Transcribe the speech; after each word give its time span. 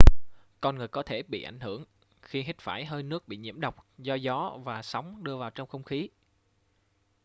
con 0.61 0.75
người 0.77 0.87
có 0.87 1.03
thể 1.03 1.23
bị 1.23 1.43
ảnh 1.43 1.59
hưởng 1.59 1.85
khi 2.21 2.41
hít 2.41 2.57
phải 2.61 2.85
hơi 2.85 3.03
nước 3.03 3.27
bị 3.27 3.37
nhiễm 3.37 3.61
độc 3.61 3.87
do 3.97 4.13
gió 4.15 4.57
và 4.63 4.81
sóng 4.81 5.23
đưa 5.23 5.37
vào 5.37 5.49
trong 5.49 5.67
không 5.67 5.83
khí 5.83 6.09